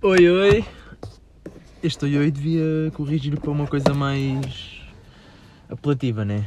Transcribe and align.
Oi, 0.00 0.30
oi. 0.30 0.64
Este 1.82 2.04
oi, 2.04 2.18
oi 2.18 2.30
devia 2.30 2.88
corrigir 2.94 3.36
para 3.40 3.50
uma 3.50 3.66
coisa 3.66 3.92
mais 3.92 4.80
apelativa, 5.68 6.24
né? 6.24 6.46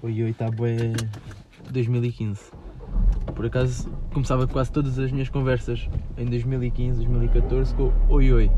Oi, 0.00 0.22
oi 0.22 0.30
está 0.30 0.48
bué 0.48 0.92
2015. 1.68 2.40
Por 3.34 3.46
acaso 3.46 3.90
começava 4.12 4.46
quase 4.46 4.70
todas 4.70 5.00
as 5.00 5.10
minhas 5.10 5.28
conversas 5.28 5.90
em 6.16 6.26
2015, 6.26 6.98
2014 6.98 7.74
com 7.74 7.92
oi, 8.08 8.32
oi. 8.32 8.50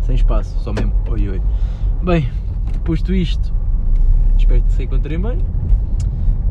Sem 0.00 0.14
espaço, 0.14 0.58
só 0.60 0.72
mesmo 0.72 0.94
oi, 1.10 1.28
oi. 1.28 1.42
Bem, 2.02 2.30
posto 2.86 3.12
isto, 3.12 3.52
espero 4.38 4.62
que 4.62 4.72
se 4.72 4.84
encontrem 4.84 5.20
bem. 5.20 5.38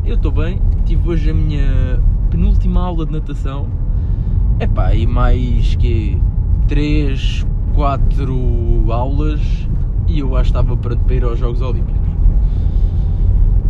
Eu 0.06 0.14
estou 0.14 0.32
bem, 0.32 0.62
tive 0.86 1.10
hoje 1.10 1.32
a 1.32 1.34
minha 1.34 2.00
penúltima 2.30 2.84
aula 2.84 3.04
de 3.04 3.14
natação. 3.14 3.68
Epá, 4.60 4.94
e 4.94 5.08
mais 5.08 5.74
que 5.74 6.22
3, 6.72 7.46
4 7.74 8.86
aulas 8.94 9.42
e 10.08 10.20
eu 10.20 10.38
acho 10.38 10.54
que 10.54 10.58
estava 10.58 10.78
pronto 10.78 11.04
para 11.04 11.16
ir 11.16 11.24
aos 11.26 11.38
Jogos 11.38 11.62
Olímpicos. 11.62 12.02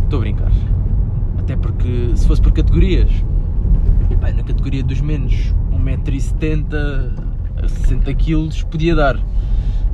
Estou 0.04 0.18
a 0.18 0.20
brincar. 0.20 0.52
Até 1.36 1.56
porque 1.56 2.12
se 2.14 2.24
fosse 2.28 2.40
por 2.40 2.52
categorias, 2.52 3.10
na 4.20 4.44
categoria 4.44 4.84
dos 4.84 5.00
menos 5.00 5.52
1,70m 5.72 7.12
a 7.56 7.62
60kg 7.62 8.64
podia 8.66 8.94
dar. 8.94 9.18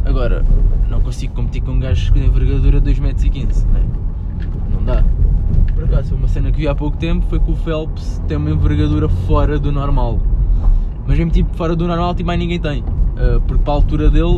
Agora, 0.04 0.44
não 0.90 1.00
consigo 1.00 1.32
competir 1.32 1.62
com 1.62 1.78
gajos 1.78 2.10
com 2.10 2.18
envergadura 2.18 2.78
de 2.78 2.92
2,15m, 2.92 3.64
né? 3.72 3.86
não 4.70 4.84
dá. 4.84 5.02
Por 5.74 5.84
acaso, 5.84 6.14
uma 6.14 6.28
cena 6.28 6.52
que 6.52 6.58
vi 6.58 6.68
há 6.68 6.74
pouco 6.74 6.98
tempo 6.98 7.24
foi 7.30 7.40
que 7.40 7.50
o 7.50 7.56
Phelps 7.56 8.20
tem 8.28 8.36
uma 8.36 8.50
envergadura 8.50 9.08
fora 9.08 9.58
do 9.58 9.72
normal. 9.72 10.20
Mas 11.08 11.16
mesmo 11.16 11.32
tipo 11.32 11.56
fora 11.56 11.74
do 11.74 11.88
normal, 11.88 12.14
tipo, 12.14 12.26
mais 12.26 12.38
ninguém 12.38 12.60
tem. 12.60 12.82
Uh, 12.82 13.40
porque 13.46 13.62
para 13.62 13.72
a 13.72 13.76
altura 13.76 14.10
dele, 14.10 14.36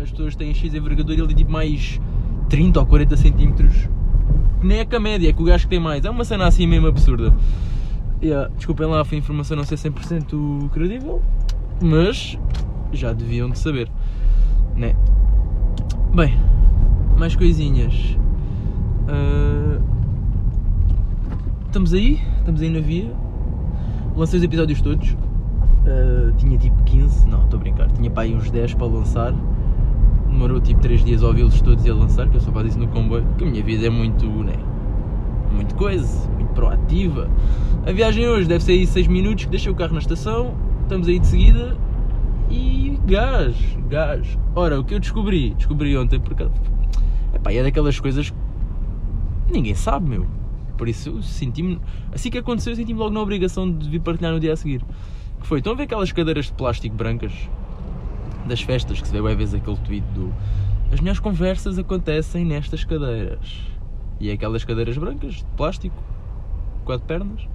as 0.00 0.08
pessoas 0.08 0.36
têm 0.36 0.54
X 0.54 0.72
envergadura 0.72 1.18
e 1.18 1.18
ele 1.18 1.26
tem 1.26 1.36
tipo 1.38 1.50
mais 1.50 2.00
30 2.48 2.78
ou 2.78 2.86
40 2.86 3.16
centímetros. 3.16 3.88
Nem 4.62 4.78
é 4.78 4.84
que 4.84 4.94
a 4.94 5.00
média, 5.00 5.28
é 5.28 5.32
que 5.32 5.42
o 5.42 5.44
gajo 5.44 5.64
que 5.64 5.70
tem 5.70 5.80
mais. 5.80 6.04
É 6.04 6.10
uma 6.10 6.24
cena 6.24 6.46
assim 6.46 6.64
mesmo 6.64 6.86
absurda. 6.86 7.34
Yeah, 8.22 8.52
desculpem 8.56 8.86
lá, 8.86 9.04
foi 9.04 9.18
informação 9.18 9.56
não 9.56 9.64
ser 9.64 9.74
100% 9.74 10.68
credível, 10.70 11.20
mas 11.82 12.38
já 12.92 13.12
deviam 13.12 13.50
de 13.50 13.58
saber, 13.58 13.90
né? 14.76 14.94
Bem, 16.14 16.38
mais 17.18 17.34
coisinhas. 17.34 18.16
Uh, 19.08 19.82
estamos 21.66 21.92
aí, 21.92 22.20
estamos 22.38 22.60
aí 22.60 22.70
na 22.70 22.80
via. 22.80 23.12
Lancei 24.14 24.38
os 24.38 24.44
episódios 24.44 24.80
todos. 24.80 25.16
Uh, 25.80 26.32
tinha 26.36 26.58
tipo 26.58 26.82
15, 26.84 27.26
não, 27.28 27.42
estou 27.44 27.58
a 27.58 27.60
brincar, 27.60 27.90
tinha 27.92 28.10
para 28.10 28.24
aí 28.24 28.34
uns 28.34 28.50
10 28.50 28.74
para 28.74 28.86
lançar. 28.86 29.34
Demorou 30.28 30.60
tipo 30.60 30.80
3 30.80 31.04
dias 31.04 31.22
a 31.22 31.26
ouvi-los 31.26 31.60
todos 31.60 31.84
e 31.84 31.90
a 31.90 31.94
lançar, 31.94 32.28
que 32.28 32.36
eu 32.36 32.40
só 32.40 32.52
faço 32.52 32.68
isso 32.68 32.78
no 32.78 32.88
comboio. 32.88 33.26
Que 33.36 33.44
a 33.44 33.46
minha 33.46 33.62
vida 33.62 33.86
é 33.86 33.90
muito, 33.90 34.26
né? 34.26 34.54
Muito 35.52 35.74
coisa, 35.74 36.28
muito 36.30 36.52
proativa. 36.52 37.28
A 37.86 37.92
viagem 37.92 38.28
hoje 38.28 38.46
deve 38.46 38.62
ser 38.62 38.72
aí 38.72 38.86
6 38.86 39.06
minutos, 39.08 39.46
deixei 39.46 39.72
o 39.72 39.74
carro 39.74 39.94
na 39.94 39.98
estação, 39.98 40.54
estamos 40.82 41.08
aí 41.08 41.18
de 41.18 41.26
seguida 41.26 41.76
e 42.50 42.98
gás, 43.06 43.56
gás. 43.88 44.38
Ora, 44.54 44.78
o 44.78 44.84
que 44.84 44.94
eu 44.94 45.00
descobri, 45.00 45.54
descobri 45.54 45.96
ontem, 45.96 46.20
porque 46.20 46.46
epá, 47.34 47.52
é 47.52 47.62
daquelas 47.62 47.98
coisas 47.98 48.30
que 48.30 48.36
ninguém 49.52 49.74
sabe, 49.74 50.10
meu. 50.10 50.26
Por 50.76 50.88
isso 50.88 51.22
senti-me. 51.22 51.80
Assim 52.12 52.30
que 52.30 52.38
aconteceu, 52.38 52.72
eu 52.72 52.76
senti-me 52.76 52.98
logo 52.98 53.12
na 53.12 53.20
obrigação 53.20 53.70
de 53.70 53.88
vir 53.88 54.00
partilhar 54.00 54.32
no 54.32 54.40
dia 54.40 54.52
a 54.52 54.56
seguir. 54.56 54.82
Que 55.40 55.46
foi? 55.46 55.58
Estão 55.58 55.72
a 55.72 55.76
ver 55.76 55.84
aquelas 55.84 56.12
cadeiras 56.12 56.46
de 56.46 56.52
plástico 56.52 56.94
brancas 56.94 57.32
das 58.46 58.60
festas 58.60 59.00
que 59.00 59.06
se 59.06 59.12
vê 59.12 59.22
bem 59.22 59.36
vezes 59.36 59.54
aquele 59.54 59.76
tweet 59.78 60.06
do 60.14 60.32
As 60.92 61.00
minhas 61.00 61.18
conversas 61.18 61.78
acontecem 61.78 62.44
nestas 62.44 62.84
cadeiras. 62.84 63.60
E 64.18 64.28
é 64.28 64.32
aquelas 64.32 64.64
cadeiras 64.64 64.98
brancas 64.98 65.36
de 65.36 65.44
plástico, 65.56 65.96
quatro 66.84 67.06
pernas. 67.06 67.48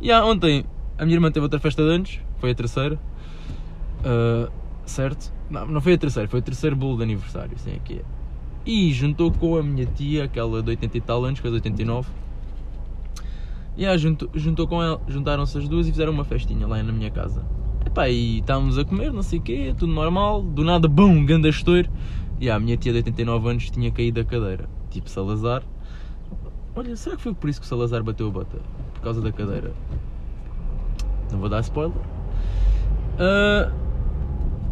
E 0.00 0.10
ah, 0.10 0.24
ontem 0.24 0.64
a 0.98 1.04
minha 1.04 1.16
irmã 1.16 1.30
teve 1.30 1.44
outra 1.44 1.60
festa 1.60 1.82
de 1.82 1.90
anos, 1.90 2.20
foi 2.38 2.50
a 2.50 2.54
terceira. 2.54 2.98
Uh, 4.00 4.50
certo? 4.84 5.32
Não, 5.48 5.66
não 5.66 5.80
foi 5.80 5.94
a 5.94 5.98
terceira, 5.98 6.28
foi 6.28 6.40
o 6.40 6.42
terceiro 6.42 6.74
bolo 6.74 6.96
de 6.96 7.04
aniversário, 7.04 7.56
é 7.66 7.78
que 7.84 7.94
é. 7.94 8.02
E 8.66 8.92
juntou 8.92 9.30
com 9.30 9.56
a 9.56 9.62
minha 9.62 9.86
tia, 9.86 10.24
aquela 10.24 10.62
de 10.62 10.70
80 10.70 10.98
e 10.98 11.00
tal 11.00 11.24
anos, 11.24 11.40
que 11.40 11.46
é 11.46 11.50
de 11.50 11.56
89. 11.56 12.08
E 13.78 13.86
ah, 13.86 13.96
juntou, 13.96 14.66
com 14.66 14.82
ela, 14.82 15.00
juntaram-se 15.06 15.56
as 15.56 15.68
duas 15.68 15.86
e 15.86 15.92
fizeram 15.92 16.12
uma 16.12 16.24
festinha 16.24 16.66
lá 16.66 16.82
na 16.82 16.92
minha 16.92 17.12
casa. 17.12 17.46
Epá, 17.86 18.08
e 18.08 18.40
estávamos 18.40 18.76
a 18.76 18.84
comer, 18.84 19.12
não 19.12 19.22
sei 19.22 19.38
o 19.38 19.42
quê, 19.42 19.72
tudo 19.78 19.92
normal, 19.92 20.42
do 20.42 20.64
nada, 20.64 20.88
bum, 20.88 21.24
ganda 21.24 21.48
estouro. 21.48 21.88
E 22.40 22.50
a 22.50 22.58
minha 22.58 22.76
tia 22.76 22.90
de 22.90 22.98
89 22.98 23.50
anos 23.50 23.70
tinha 23.70 23.88
caído 23.92 24.20
da 24.20 24.28
cadeira, 24.28 24.68
tipo 24.90 25.08
Salazar. 25.08 25.62
Olha, 26.74 26.96
será 26.96 27.14
que 27.14 27.22
foi 27.22 27.32
por 27.32 27.48
isso 27.48 27.60
que 27.60 27.66
o 27.66 27.68
Salazar 27.68 28.02
bateu 28.02 28.26
a 28.26 28.30
bota? 28.30 28.58
Por 28.94 29.00
causa 29.00 29.20
da 29.20 29.30
cadeira? 29.30 29.72
Não 31.30 31.38
vou 31.38 31.48
dar 31.48 31.60
spoiler. 31.60 31.96
Uh, 33.14 33.72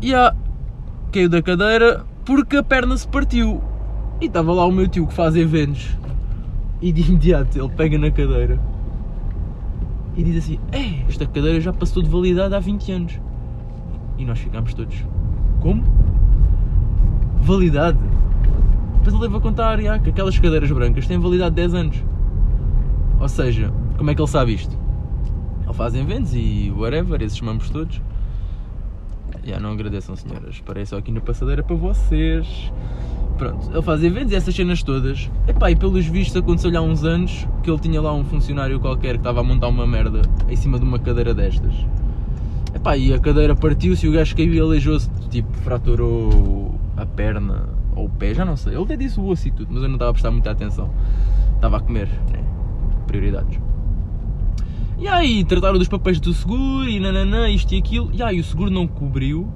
e 0.03 0.13
ah, 0.17 0.35
caiu 1.13 1.29
da 1.29 1.41
cadeira 1.41 2.05
porque 2.25 2.57
a 2.57 2.63
perna 2.65 2.97
se 2.97 3.07
partiu. 3.07 3.63
E 4.21 4.27
estava 4.27 4.53
lá 4.53 4.67
o 4.67 4.73
meu 4.73 4.89
tio 4.89 5.07
que 5.07 5.15
faz 5.15 5.37
eventos. 5.37 5.97
E 6.83 6.91
de 6.91 7.03
imediato 7.03 7.57
ele 7.57 7.69
pega 7.69 7.97
na 7.99 8.11
cadeira 8.11 8.61
e 10.17 10.25
diz 10.25 10.45
assim: 10.45 10.59
É, 10.73 11.07
esta 11.09 11.27
cadeira 11.27 11.61
já 11.61 11.73
passou 11.73 12.03
de 12.03 12.09
validade 12.09 12.55
há 12.55 12.59
20 12.59 12.93
anos. 12.93 13.21
E 14.17 14.25
nós 14.25 14.39
ficámos 14.39 14.73
todos: 14.73 15.05
Como? 15.61 15.85
Validade? 17.41 17.99
Depois 18.97 19.15
ele 19.15 19.23
leva 19.23 19.39
a 19.39 19.41
contar 19.41 19.81
já, 19.81 19.99
que 19.99 20.11
aquelas 20.11 20.39
cadeiras 20.39 20.71
brancas 20.73 21.07
têm 21.07 21.19
validade 21.19 21.51
de 21.51 21.57
10 21.57 21.75
anos. 21.75 22.05
Ou 23.21 23.29
seja, 23.29 23.73
como 23.97 24.11
é 24.11 24.15
que 24.15 24.21
ele 24.21 24.29
sabe 24.29 24.55
isto? 24.55 24.77
Ele 25.63 25.73
faz 25.75 25.95
eventos 25.95 26.35
e 26.35 26.73
whatever, 26.77 27.23
esses 27.23 27.41
mamos 27.41 27.71
todos. 27.71 28.01
Já, 29.45 29.61
não 29.61 29.71
agradeçam, 29.71 30.17
senhoras. 30.17 30.61
Parei 30.61 30.85
só 30.85 30.97
aqui 30.97 31.13
na 31.13 31.21
passadeira 31.21 31.63
para 31.63 31.77
vocês. 31.77 32.73
Pronto, 33.37 33.71
ele 33.71 33.83
faz 33.83 34.03
eventos 34.03 34.33
e 34.33 34.37
essas 34.37 34.55
cenas 34.55 34.83
todas. 34.83 35.31
Epá, 35.47 35.71
e 35.71 35.77
pelos 35.77 36.07
vistos 36.07 36.37
aconteceu-lhe 36.37 36.77
há 36.77 36.83
uns 36.83 37.05
anos 37.05 37.47
que 37.63 37.71
ele 37.71 37.79
tinha 37.79 38.01
lá 38.01 38.15
um 38.15 38.25
funcionário 38.25 38.81
qualquer 38.81 39.13
que 39.13 39.19
estava 39.19 39.41
a 39.41 39.43
montar 39.43 39.69
uma 39.69 39.87
merda 39.87 40.23
em 40.49 40.57
cima 40.57 40.79
de 40.79 40.85
uma 40.85 40.99
cadeira 40.99 41.35
destas. 41.35 41.75
Epá, 42.75 42.97
e 42.97 43.13
a 43.13 43.19
cadeira 43.19 43.55
partiu-se 43.55 44.07
e 44.07 44.09
o 44.09 44.13
gajo 44.13 44.35
caiu 44.35 44.55
e 44.55 44.61
aleijou-se. 44.61 45.11
Tipo, 45.29 45.53
fraturou 45.59 46.75
a 46.97 47.05
perna 47.05 47.69
ou 47.95 48.07
o 48.07 48.11
pé, 48.11 48.33
já 48.33 48.45
não 48.45 48.57
sei. 48.57 48.75
Ele 48.75 48.85
até 48.85 48.97
disse 48.97 49.21
o 49.21 49.27
osso 49.27 49.49
e 49.49 49.51
tudo, 49.51 49.69
mas 49.71 49.83
eu 49.83 49.89
não 49.89 49.97
estava 49.97 50.11
a 50.11 50.15
prestar 50.15 50.31
muita 50.31 50.51
atenção. 50.51 50.91
Estava 51.55 51.77
a 51.77 51.81
comer, 51.81 52.09
né? 52.33 52.43
Prioridades. 53.07 53.59
E 54.99 55.07
aí, 55.09 55.45
trataram 55.45 55.79
dos 55.79 55.89
papéis 55.89 56.19
do 56.19 56.33
seguro 56.33 56.89
e 56.89 56.99
nananã, 56.99 57.51
isto 57.51 57.75
e 57.75 57.79
aquilo. 57.79 58.11
E 58.15 58.23
aí, 58.23 58.41
o 58.41 58.45
seguro 58.45 58.71
não 58.71 58.87
cobriu 58.87 59.47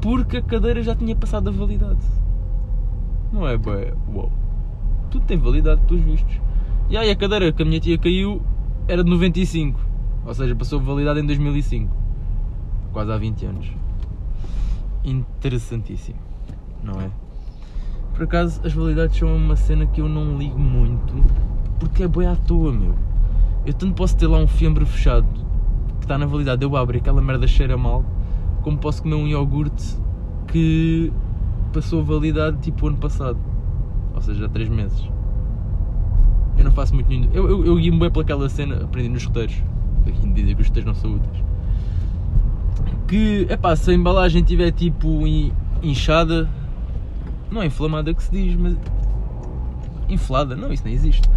porque 0.00 0.38
a 0.38 0.42
cadeira 0.42 0.82
já 0.82 0.94
tinha 0.94 1.16
passado 1.16 1.48
a 1.48 1.52
validade. 1.52 2.00
Não 3.32 3.46
é 3.46 3.56
bem. 3.56 3.92
Uou. 4.12 4.30
Tudo 5.10 5.24
tem 5.26 5.38
validade, 5.38 5.80
pelos 5.86 6.02
vistos. 6.02 6.40
E 6.90 6.96
aí, 6.96 7.10
a 7.10 7.16
cadeira 7.16 7.52
que 7.52 7.62
a 7.62 7.64
minha 7.64 7.80
tia 7.80 7.96
caiu 7.98 8.42
era 8.86 9.02
de 9.02 9.10
95. 9.10 9.80
Ou 10.24 10.34
seja, 10.34 10.54
passou 10.54 10.80
validade 10.80 11.20
em 11.20 11.26
2005. 11.26 11.94
Quase 12.92 13.10
há 13.10 13.16
20 13.16 13.46
anos. 13.46 13.72
Interessantíssimo, 15.04 16.18
não 16.82 17.00
é? 17.00 17.10
Por 18.14 18.24
acaso, 18.24 18.60
as 18.64 18.72
validades 18.72 19.16
são 19.16 19.34
uma 19.34 19.56
cena 19.56 19.86
que 19.86 20.00
eu 20.00 20.08
não 20.08 20.36
ligo 20.36 20.58
muito 20.58 21.14
porque 21.82 22.04
é 22.04 22.08
boi 22.08 22.26
à 22.26 22.36
toa, 22.36 22.72
meu. 22.72 22.94
Eu 23.66 23.74
tanto 23.74 23.94
posso 23.94 24.16
ter 24.16 24.28
lá 24.28 24.38
um 24.38 24.46
fiambre 24.46 24.84
fechado 24.84 25.26
que 25.98 26.04
está 26.04 26.16
na 26.16 26.26
validade, 26.26 26.64
eu 26.64 26.76
abro 26.76 26.96
e 26.96 27.00
aquela 27.00 27.20
merda 27.20 27.46
cheira 27.46 27.76
mal, 27.76 28.04
como 28.62 28.78
posso 28.78 29.02
comer 29.02 29.16
um 29.16 29.26
iogurte 29.26 29.98
que 30.46 31.12
passou 31.72 32.00
a 32.00 32.04
validade 32.04 32.58
tipo 32.58 32.86
ano 32.86 32.96
passado, 32.96 33.38
ou 34.14 34.20
seja, 34.20 34.46
há 34.46 34.48
3 34.48 34.68
meses. 34.68 35.08
Eu 36.56 36.64
não 36.64 36.72
faço 36.72 36.94
muito 36.94 37.08
nenhum. 37.08 37.28
Eu, 37.32 37.48
eu, 37.48 37.64
eu 37.64 37.76
guio-me 37.76 37.98
bem 37.98 38.10
pelaquela 38.10 38.48
cena, 38.48 38.84
aprendi 38.84 39.08
nos 39.08 39.24
roteiros, 39.24 39.56
daqui 40.04 40.28
dizem 40.32 40.54
que 40.54 40.62
os 40.62 40.68
roteiros 40.68 40.94
não 40.94 40.94
são 40.94 41.14
úteis. 41.14 41.44
Que, 43.08 43.46
é 43.48 43.56
pá, 43.56 43.74
se 43.74 43.90
a 43.90 43.94
embalagem 43.94 44.42
estiver 44.42 44.70
tipo 44.70 45.26
inchada, 45.82 46.48
não 47.50 47.62
é 47.62 47.66
inflamada 47.66 48.12
que 48.14 48.22
se 48.22 48.30
diz, 48.30 48.56
mas. 48.56 48.76
Inflada? 50.08 50.54
Não, 50.54 50.72
isso 50.72 50.84
nem 50.84 50.94
existe. 50.94 51.28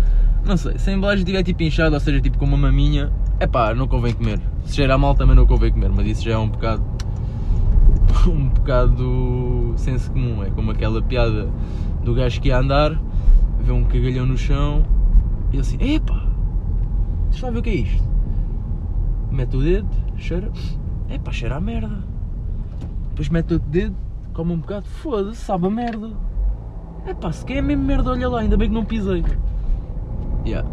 Não 0.46 0.58
sei, 0.58 0.78
se 0.78 0.90
a 0.90 0.94
embalagem 0.94 1.24
estiver 1.24 1.44
tipo 1.44 1.64
inchada, 1.64 1.96
ou 1.96 2.00
seja, 2.00 2.22
tipo 2.22 2.38
com 2.38 2.46
uma 2.46 2.58
maminha, 2.58 3.12
é 3.40 3.48
pá, 3.48 3.74
não 3.74 3.88
convém 3.88 4.14
comer. 4.14 4.40
Se 4.66 4.76
cheira 4.76 4.98
mal 4.98 5.16
também 5.16 5.36
não 5.36 5.46
convém 5.46 5.72
comer, 5.72 5.90
mas 5.90 6.08
isso 6.08 6.24
já 6.24 6.34
é 6.34 6.38
um 6.38 6.50
bocado. 6.50 6.84
um 8.28 8.50
bocado 8.50 9.74
senso 9.78 10.12
comum. 10.12 10.44
É 10.44 10.50
como 10.50 10.72
aquela 10.72 11.02
piada 11.02 11.50
do 12.04 12.14
gajo 12.14 12.42
que 12.42 12.50
ia 12.50 12.60
andar, 12.60 13.00
vê 13.60 13.72
um 13.72 13.84
cagalhão 13.84 14.26
no 14.26 14.38
chão 14.38 14.86
e 15.52 15.60
assim: 15.60 15.78
epá, 15.80 16.26
deixa 17.30 17.46
lá 17.46 17.52
ver 17.52 17.60
o 17.60 17.62
que 17.62 17.70
é 17.70 17.76
isto. 17.76 18.04
Mete 19.32 19.58
o 19.58 19.62
dedo, 19.62 19.90
cheira, 20.18 20.52
epá, 21.10 21.32
cheira 21.32 21.56
a 21.56 21.62
merda. 21.62 22.04
Depois 23.10 23.30
mete 23.30 23.54
outro 23.54 23.70
dedo, 23.70 23.96
come 24.34 24.54
um 24.54 24.58
bocado, 24.58 24.86
foda-se, 24.86 25.38
sabe 25.38 25.68
a 25.68 25.70
merda. 25.70 26.12
Pá, 27.22 27.32
se 27.32 27.46
quer 27.46 27.58
é 27.58 27.62
mesmo 27.62 27.84
merda, 27.84 28.12
olha 28.12 28.28
lá, 28.28 28.40
ainda 28.42 28.58
bem 28.58 28.68
que 28.68 28.74
não 28.74 28.84
pisei. 28.84 29.24
Yeah. 30.46 30.68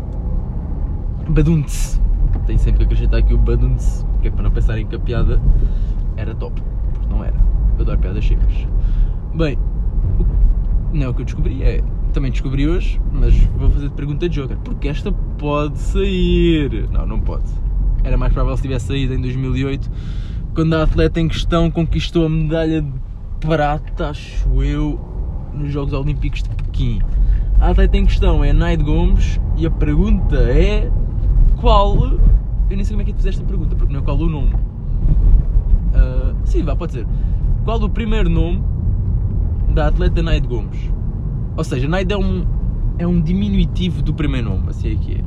Badunce. 1.28 2.00
Tenho 2.46 2.58
sempre 2.58 2.78
que 2.78 2.84
acrescentar 2.84 3.20
aqui 3.20 3.34
o 3.34 3.38
badunce, 3.38 4.04
que 4.20 4.28
é 4.28 4.30
para 4.30 4.42
não 4.42 4.50
pensarem 4.50 4.86
que 4.86 4.96
a 4.96 4.98
piada 4.98 5.40
era 6.16 6.34
top. 6.34 6.60
Não 7.12 7.22
era. 7.22 7.36
Eu 7.76 7.82
adoro 7.82 7.98
piadas 7.98 8.26
secas. 8.26 8.66
Bem, 9.34 9.58
o, 10.18 10.96
não, 10.96 11.10
o 11.10 11.14
que 11.14 11.20
eu 11.20 11.26
descobri 11.26 11.62
é. 11.62 11.82
Também 12.12 12.30
descobri 12.30 12.68
hoje, 12.68 13.00
mas 13.12 13.34
vou 13.56 13.70
fazer 13.70 13.88
de 13.88 13.94
pergunta 13.94 14.28
de 14.28 14.40
Joker. 14.40 14.56
Porque 14.58 14.88
esta 14.88 15.12
pode 15.38 15.78
sair. 15.78 16.88
Não, 16.90 17.06
não 17.06 17.20
pode. 17.20 17.44
Era 18.02 18.16
mais 18.16 18.32
provável 18.32 18.56
se 18.56 18.62
tivesse 18.62 18.86
saído 18.86 19.14
em 19.14 19.20
2008, 19.20 19.90
quando 20.54 20.74
a 20.74 20.82
atleta 20.82 21.20
em 21.20 21.28
questão 21.28 21.70
conquistou 21.70 22.26
a 22.26 22.28
medalha 22.28 22.82
de 22.82 22.92
prata, 23.40 24.10
acho 24.10 24.62
eu, 24.62 25.00
nos 25.54 25.72
Jogos 25.72 25.92
Olímpicos 25.92 26.42
de 26.42 26.48
Pequim. 26.50 27.00
A 27.60 27.70
atleta 27.70 27.96
em 27.96 28.04
questão 28.04 28.42
é 28.42 28.52
Naide 28.52 28.82
Gomes 28.82 29.40
e 29.56 29.66
a 29.66 29.70
pergunta 29.70 30.36
é 30.36 30.90
qual. 31.60 31.96
Eu 32.68 32.76
nem 32.76 32.84
sei 32.84 32.94
como 32.94 33.02
é 33.02 33.04
que 33.04 33.12
tu 33.12 33.18
fizeste 33.18 33.42
a 33.42 33.44
pergunta, 33.44 33.76
porque 33.76 33.92
não 33.92 34.00
é 34.00 34.02
qual 34.02 34.18
o 34.18 34.28
nome. 34.28 34.52
Sim, 36.44 36.62
vá, 36.62 36.76
pode 36.76 36.92
ser. 36.92 37.06
Qual 37.64 37.80
o 37.82 37.88
primeiro 37.88 38.28
nome 38.28 38.62
da 39.72 39.88
atleta 39.88 40.22
Naide 40.22 40.46
Gomes? 40.46 40.90
Ou 41.56 41.64
seja, 41.64 41.88
Naide 41.88 42.12
é 42.12 42.16
um, 42.16 42.44
é 42.98 43.06
um 43.06 43.20
diminutivo 43.20 44.02
do 44.02 44.12
primeiro 44.12 44.50
nome, 44.50 44.70
assim 44.70 44.92
é 44.92 44.96
que 44.96 45.14
é. 45.14 45.20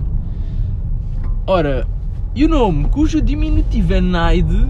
Ora, 1.47 1.87
e 2.35 2.43
o 2.43 2.49
nome 2.49 2.85
cujo 2.89 3.21
diminutivo 3.21 3.93
é 3.93 4.01
Naide 4.01 4.67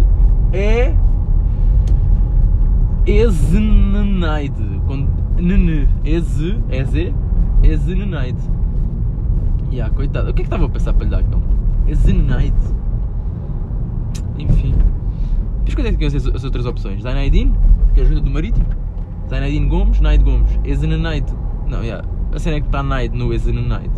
é. 0.53 0.95
Ezenenaide. 3.05 4.81
Com 4.87 5.07
nene. 5.37 5.87
Eze. 6.03 6.57
Eze. 6.69 7.13
Ezenenaide. 7.63 8.39
E 9.71 9.75
yeah, 9.75 9.93
coitado. 9.93 10.29
O 10.29 10.33
que 10.33 10.41
é 10.41 10.43
que 10.43 10.47
estava 10.47 10.65
a 10.65 10.69
pensar 10.69 10.93
para 10.93 11.03
lhe 11.05 11.11
dar 11.11 11.19
aquele 11.19 11.41
Ezenenaide. 11.87 12.55
Enfim. 14.37 14.73
Diz 15.65 15.75
quando 15.75 15.87
é 15.87 15.93
que 15.93 16.05
as, 16.05 16.13
as 16.15 16.43
outras 16.43 16.65
opções? 16.65 17.01
Zainaidin, 17.01 17.53
que 17.93 17.99
é 17.99 18.03
ajuda 18.03 18.21
do 18.21 18.29
marítimo. 18.29 18.65
Zainaidin 19.29 19.67
Gomes, 19.67 19.99
Naide 19.99 20.23
Gomes. 20.23 20.59
Ezenenaide. 20.63 21.33
Não, 21.67 21.83
yeah. 21.83 22.07
a 22.31 22.39
cena 22.39 22.57
é 22.57 22.59
que 22.61 22.67
está 22.67 22.83
Naide 22.83 23.17
no 23.17 23.33
Ezenenaide. 23.33 23.93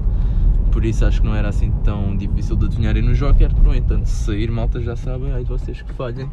Por 0.71 0.85
isso 0.85 1.05
acho 1.05 1.21
que 1.21 1.27
não 1.27 1.35
era 1.35 1.49
assim 1.49 1.71
tão 1.83 2.15
difícil 2.15 2.55
de 2.55 2.65
adivinharem 2.65 3.03
no 3.03 3.13
Joker. 3.13 3.51
No 3.61 3.75
entanto, 3.75 4.05
se 4.05 4.25
sair, 4.25 4.49
malta 4.49 4.81
já 4.81 4.95
sabem, 4.95 5.35
de 5.37 5.43
vocês 5.45 5.81
que 5.81 5.93
falhem. 5.93 6.29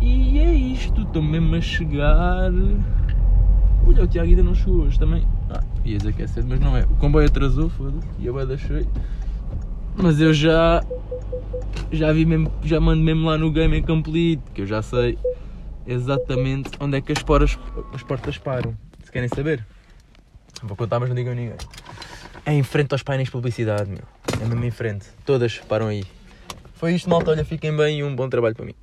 E 0.00 0.38
é 0.38 0.52
isto, 0.54 1.02
estou 1.02 1.22
mesmo 1.22 1.54
a 1.54 1.60
chegar. 1.60 2.50
Olha, 3.86 4.04
o 4.04 4.06
Tiago 4.06 4.28
ainda 4.28 4.42
não 4.42 4.54
chegou 4.54 4.82
hoje 4.82 4.98
também. 4.98 5.26
Ah, 5.50 5.62
ia 5.84 5.98
dizer 5.98 6.14
que 6.14 6.22
é 6.22 6.26
cedo, 6.26 6.46
mas 6.48 6.60
não 6.60 6.76
é. 6.76 6.84
O 6.84 6.96
comboio 6.96 7.26
atrasou, 7.26 7.68
foda-se, 7.68 8.06
e 8.18 8.26
eu 8.26 8.46
deixei. 8.46 8.86
Mas 9.94 10.20
eu 10.20 10.32
já. 10.32 10.82
Já 11.92 12.12
vi 12.12 12.24
mesmo, 12.24 12.52
já 12.62 12.78
mando 12.80 13.02
mesmo 13.02 13.26
lá 13.26 13.36
no 13.36 13.50
Game 13.50 13.82
Complete, 13.82 14.42
que 14.54 14.62
eu 14.62 14.66
já 14.66 14.80
sei 14.80 15.18
exatamente 15.86 16.70
onde 16.78 16.98
é 16.98 17.00
que 17.00 17.10
as, 17.10 17.22
poras, 17.22 17.58
as 17.92 18.02
portas 18.02 18.38
param. 18.38 18.76
Se 19.02 19.10
querem 19.10 19.28
saber, 19.28 19.66
vou 20.62 20.76
contar, 20.76 21.00
mas 21.00 21.08
não 21.08 21.16
digam 21.16 21.32
a 21.32 21.34
ninguém. 21.34 21.56
É 22.46 22.52
em 22.52 22.62
frente 22.62 22.92
aos 22.92 23.02
painéis 23.02 23.26
de 23.26 23.32
publicidade, 23.32 23.90
meu. 23.90 24.02
É 24.40 24.44
mesmo 24.44 24.64
em 24.64 24.70
frente. 24.70 25.06
Todas 25.24 25.58
param 25.58 25.88
aí. 25.88 26.04
Foi 26.74 26.94
isto, 26.94 27.10
malta. 27.10 27.32
Olha, 27.32 27.44
fiquem 27.44 27.76
bem 27.76 27.98
e 27.98 28.04
um 28.04 28.14
bom 28.14 28.28
trabalho 28.28 28.54
para 28.54 28.64
mim. 28.64 28.74